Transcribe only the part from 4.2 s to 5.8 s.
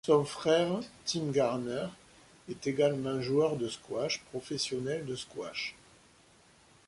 professionnel de squash.